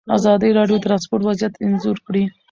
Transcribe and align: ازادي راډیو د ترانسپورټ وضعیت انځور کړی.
ازادي 0.17 0.49
راډیو 0.57 0.77
د 0.79 0.83
ترانسپورټ 0.85 1.21
وضعیت 1.25 1.53
انځور 1.65 1.97
کړی. 2.05 2.23